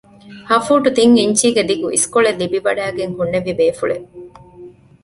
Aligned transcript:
ހަ 0.49 0.55
ފޫޓު 0.65 0.89
ތިން 0.97 1.15
އިންޗީގެ 1.19 1.63
ދިގު 1.69 1.87
އިސްކޮޅެއް 1.93 2.39
ލިބިވަޑައިގެން 2.41 3.13
ހުންނެވި 3.17 3.51
ބޭފުޅެއް 3.59 4.07